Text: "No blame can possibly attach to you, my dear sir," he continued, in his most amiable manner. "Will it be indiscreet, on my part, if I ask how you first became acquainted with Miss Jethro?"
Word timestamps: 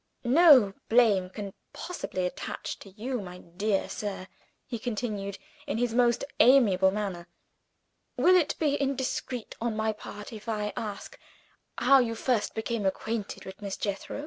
"No 0.23 0.73
blame 0.89 1.29
can 1.29 1.53
possibly 1.73 2.25
attach 2.25 2.79
to 2.79 2.89
you, 2.89 3.21
my 3.21 3.37
dear 3.37 3.87
sir," 3.87 4.27
he 4.65 4.79
continued, 4.79 5.37
in 5.67 5.77
his 5.77 5.93
most 5.93 6.23
amiable 6.39 6.89
manner. 6.89 7.27
"Will 8.17 8.33
it 8.35 8.55
be 8.57 8.81
indiscreet, 8.81 9.53
on 9.61 9.75
my 9.75 9.93
part, 9.93 10.33
if 10.33 10.49
I 10.49 10.73
ask 10.75 11.19
how 11.77 11.99
you 11.99 12.15
first 12.15 12.55
became 12.55 12.83
acquainted 12.83 13.45
with 13.45 13.61
Miss 13.61 13.77
Jethro?" 13.77 14.19